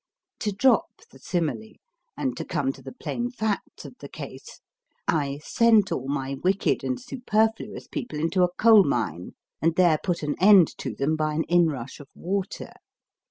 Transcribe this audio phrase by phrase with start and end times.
[0.39, 1.73] To drop the simile
[2.17, 4.59] and to come to the plain facts of the case,
[5.07, 6.99] I sent all my 196 MY FIRST BOOK wicked and
[7.79, 11.43] superfluous people into a coal mine, and there put an end to them by an
[11.43, 12.73] inrush of water.